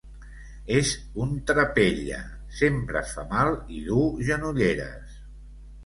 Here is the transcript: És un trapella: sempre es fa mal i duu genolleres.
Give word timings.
És 0.77 0.93
un 1.25 1.35
trapella: 1.51 2.23
sempre 2.63 2.99
es 3.05 3.15
fa 3.21 3.29
mal 3.37 3.55
i 3.79 3.87
duu 3.93 4.13
genolleres. 4.33 5.19